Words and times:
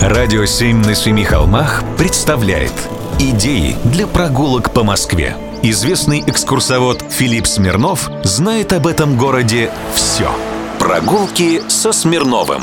Радио 0.00 0.46
«Семь 0.46 0.78
на 0.78 0.94
семи 0.94 1.24
холмах» 1.24 1.84
представляет 1.98 2.72
Идеи 3.18 3.76
для 3.84 4.06
прогулок 4.06 4.72
по 4.72 4.82
Москве. 4.82 5.36
Известный 5.62 6.24
экскурсовод 6.26 7.04
Филипп 7.10 7.46
Смирнов 7.46 8.10
знает 8.24 8.72
об 8.72 8.86
этом 8.86 9.18
городе 9.18 9.70
все. 9.94 10.30
Прогулки 10.78 11.60
со 11.68 11.92
Смирновым. 11.92 12.62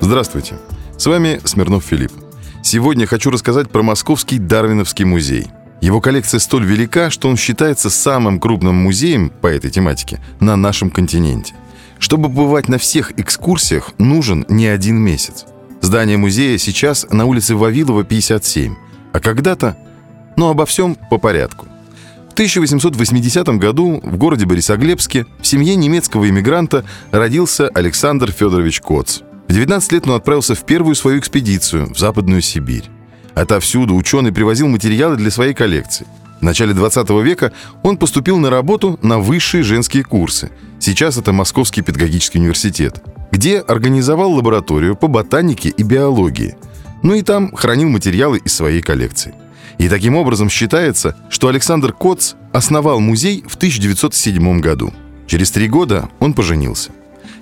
Здравствуйте, 0.00 0.54
с 0.96 1.04
вами 1.04 1.38
Смирнов 1.44 1.84
Филипп. 1.84 2.12
Сегодня 2.62 3.06
хочу 3.06 3.30
рассказать 3.30 3.68
про 3.68 3.82
Московский 3.82 4.38
Дарвиновский 4.38 5.04
музей. 5.04 5.48
Его 5.82 6.00
коллекция 6.00 6.40
столь 6.40 6.64
велика, 6.64 7.10
что 7.10 7.28
он 7.28 7.36
считается 7.36 7.90
самым 7.90 8.40
крупным 8.40 8.74
музеем 8.74 9.28
по 9.28 9.48
этой 9.48 9.70
тематике 9.70 10.18
на 10.40 10.56
нашем 10.56 10.88
континенте. 10.88 11.52
Чтобы 11.98 12.30
побывать 12.30 12.68
на 12.68 12.78
всех 12.78 13.12
экскурсиях, 13.18 13.92
нужен 13.98 14.46
не 14.48 14.66
один 14.66 14.96
месяц. 14.96 15.44
Здание 15.86 16.16
музея 16.16 16.58
сейчас 16.58 17.06
на 17.10 17.26
улице 17.26 17.54
Вавилова, 17.54 18.02
57. 18.02 18.74
А 19.12 19.20
когда-то... 19.20 19.76
Но 20.34 20.50
обо 20.50 20.66
всем 20.66 20.96
по 20.96 21.16
порядку. 21.16 21.66
В 22.28 22.32
1880 22.32 23.46
году 23.50 24.00
в 24.02 24.16
городе 24.16 24.46
Борисоглебске 24.46 25.26
в 25.40 25.46
семье 25.46 25.76
немецкого 25.76 26.28
иммигранта 26.28 26.84
родился 27.12 27.68
Александр 27.68 28.32
Федорович 28.32 28.80
Коц. 28.80 29.20
В 29.46 29.52
19 29.52 29.92
лет 29.92 30.08
он 30.08 30.14
отправился 30.14 30.56
в 30.56 30.66
первую 30.66 30.96
свою 30.96 31.20
экспедицию 31.20 31.94
в 31.94 31.96
Западную 31.96 32.42
Сибирь. 32.42 32.90
Отовсюду 33.36 33.94
ученый 33.94 34.32
привозил 34.32 34.66
материалы 34.66 35.14
для 35.14 35.30
своей 35.30 35.54
коллекции. 35.54 36.04
В 36.40 36.42
начале 36.42 36.74
20 36.74 37.08
века 37.22 37.52
он 37.84 37.96
поступил 37.96 38.38
на 38.38 38.50
работу 38.50 38.98
на 39.02 39.20
высшие 39.20 39.62
женские 39.62 40.02
курсы. 40.02 40.50
Сейчас 40.80 41.16
это 41.16 41.32
Московский 41.32 41.82
педагогический 41.82 42.40
университет, 42.40 43.00
где 43.36 43.58
организовал 43.58 44.32
лабораторию 44.32 44.96
по 44.96 45.08
ботанике 45.08 45.68
и 45.68 45.82
биологии. 45.82 46.56
Ну 47.02 47.12
и 47.12 47.20
там 47.20 47.54
хранил 47.54 47.90
материалы 47.90 48.38
из 48.38 48.54
своей 48.54 48.80
коллекции. 48.80 49.34
И 49.76 49.90
таким 49.90 50.16
образом 50.16 50.48
считается, 50.48 51.14
что 51.28 51.48
Александр 51.48 51.92
Коц 51.92 52.32
основал 52.54 52.98
музей 52.98 53.44
в 53.46 53.56
1907 53.56 54.60
году. 54.60 54.90
Через 55.26 55.50
три 55.50 55.68
года 55.68 56.08
он 56.18 56.32
поженился. 56.32 56.92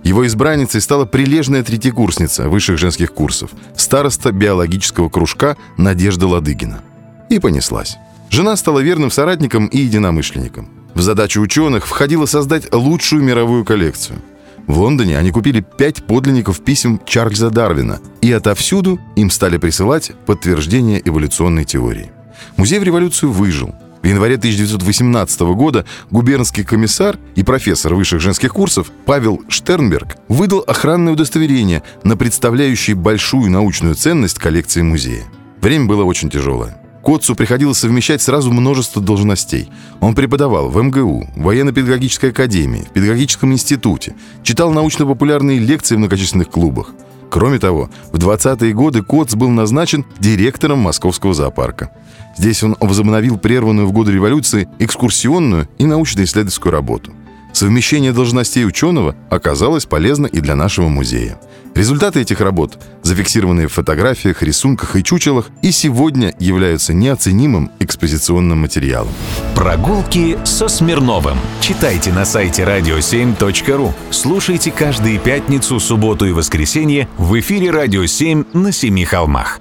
Его 0.03 0.27
избранницей 0.27 0.81
стала 0.81 1.05
прилежная 1.05 1.63
третьекурсница 1.63 2.49
высших 2.49 2.77
женских 2.77 3.13
курсов, 3.15 3.51
староста 3.77 4.33
биологического 4.33 5.09
кружка 5.09 5.57
Надежда 5.77 6.27
Ладыгина. 6.27 6.83
И 7.31 7.39
понеслась. 7.39 7.99
Жена 8.31 8.57
стала 8.57 8.81
верным 8.81 9.13
соратником 9.13 9.67
и 9.67 9.79
единомышленником. 9.79 10.71
В 10.95 11.03
задачу 11.03 11.41
ученых 11.41 11.87
входило 11.87 12.27
создать 12.27 12.75
лучшую 12.75 13.23
мировую 13.23 13.65
коллекцию. 13.65 14.19
В 14.67 14.79
Лондоне 14.79 15.19
они 15.19 15.31
купили 15.31 15.61
пять 15.61 16.05
подлинников 16.05 16.61
писем 16.61 17.01
Чарльза 17.05 17.51
Дарвина, 17.51 18.01
и 18.23 18.33
отовсюду 18.33 18.99
им 19.17 19.31
стали 19.31 19.59
присылать 19.59 20.13
подтверждение 20.27 21.03
эволюционной 21.05 21.65
теории. 21.65 22.13
Музей 22.57 22.79
в 22.79 22.83
революцию 22.83 23.33
выжил. 23.33 23.75
В 24.03 24.07
январе 24.07 24.35
1918 24.35 25.41
года 25.55 25.87
губернский 26.11 26.63
комиссар 26.63 27.19
и 27.37 27.43
профессор 27.43 27.95
высших 27.95 28.21
женских 28.21 28.53
курсов 28.53 28.91
Павел 29.07 29.43
Штернберг 29.49 30.17
выдал 30.29 30.63
охранное 30.67 31.15
удостоверение 31.15 31.83
на 32.03 32.17
представляющее 32.17 32.97
большую 32.97 33.51
научную 33.51 33.95
ценность 33.95 34.39
коллекции 34.39 34.83
музея. 34.83 35.25
Время 35.63 35.87
было 35.87 36.05
очень 36.05 36.29
тяжелое. 36.29 36.84
Котцу 37.05 37.35
приходилось 37.35 37.79
совмещать 37.79 38.23
сразу 38.23 38.51
множество 38.51 39.03
должностей. 39.03 39.71
Он 40.01 40.15
преподавал 40.15 40.71
в 40.71 40.83
МГУ, 40.83 41.29
военно-педагогической 41.37 42.31
академии, 42.31 42.87
в 42.89 42.93
педагогическом 42.93 43.53
институте, 43.53 44.15
читал 44.43 44.73
научно-популярные 44.73 45.59
лекции 45.59 45.97
в 45.97 45.99
многочисленных 45.99 46.49
клубах. 46.49 46.93
Кроме 47.31 47.59
того, 47.59 47.91
в 48.11 48.17
20-е 48.17 48.73
годы 48.73 49.03
Коц 49.03 49.35
был 49.35 49.51
назначен 49.51 50.07
директором 50.19 50.79
Московского 50.79 51.35
зоопарка. 51.35 51.91
Здесь 52.39 52.63
он 52.63 52.77
возобновил 52.81 53.37
прерванную 53.37 53.87
в 53.87 53.93
годы 53.93 54.13
революции 54.13 54.69
экскурсионную 54.79 55.69
и 55.77 55.85
научно-исследовательскую 55.85 56.73
работу. 56.73 57.13
Совмещение 57.55 58.13
должностей 58.13 58.67
ученого 58.67 59.15
оказалось 59.31 59.87
полезно 59.87 60.27
и 60.27 60.41
для 60.41 60.57
нашего 60.57 60.89
музея. 60.89 61.39
Результаты 61.77 62.21
этих 62.21 62.41
работ, 62.41 62.79
зафиксированные 63.03 63.69
в 63.69 63.73
фотографиях, 63.73 64.43
рисунках 64.43 64.97
и 64.97 65.05
чучелах, 65.05 65.51
и 65.63 65.71
сегодня 65.71 66.35
являются 66.41 66.93
неоценимым 66.93 67.71
экспозиционным 67.79 68.59
материалом. 68.59 69.13
Прогулки 69.55 70.37
со 70.45 70.67
Смирновым. 70.67 71.39
Читайте 71.61 72.13
на 72.13 72.25
сайте 72.25 72.65
radio7.ru. 72.65 73.93
Слушайте 74.11 74.73
каждые 74.73 75.21
пятницу, 75.21 75.79
субботу 75.79 76.27
и 76.27 76.33
воскресенье 76.33 77.09
в 77.19 77.39
эфире 77.39 77.71
«Радио 77.71 78.03
7» 78.03 78.47
на 78.53 78.73
Семи 78.73 79.05
холмах. 79.05 79.61